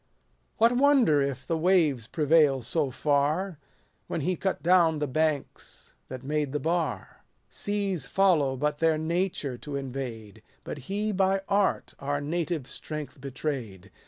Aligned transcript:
167 0.57 0.57
What 0.57 0.83
wonder 0.83 1.21
if 1.21 1.45
the 1.45 1.57
waves 1.59 2.07
prevail 2.07 2.63
so 2.63 2.89
far, 2.89 3.59
69 4.05 4.05
When 4.07 4.21
he 4.21 4.35
cut 4.35 4.63
down 4.63 4.97
the 4.97 5.05
banks 5.05 5.93
that 6.07 6.23
made 6.23 6.53
the 6.53 6.59
bar 6.59 7.23
% 7.35 7.41
Seas 7.51 8.07
follow 8.07 8.57
but 8.57 8.79
their 8.79 8.97
nature 8.97 9.59
to 9.59 9.75
invade; 9.75 10.41
But 10.63 10.79
he 10.89 11.11
by 11.11 11.41
art 11.47 11.93
our 11.99 12.19
native 12.19 12.65
strength 12.65 13.21
betray'd. 13.21 13.91